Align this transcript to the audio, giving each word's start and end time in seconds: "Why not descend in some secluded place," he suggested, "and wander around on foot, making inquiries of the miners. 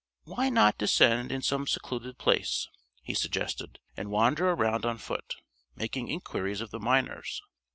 "Why 0.23 0.49
not 0.49 0.79
descend 0.79 1.31
in 1.31 1.43
some 1.43 1.67
secluded 1.67 2.17
place," 2.17 2.67
he 3.03 3.13
suggested, 3.13 3.77
"and 3.95 4.09
wander 4.09 4.49
around 4.49 4.83
on 4.83 4.97
foot, 4.97 5.35
making 5.75 6.07
inquiries 6.07 6.59
of 6.59 6.71
the 6.71 6.79
miners. 6.79 7.39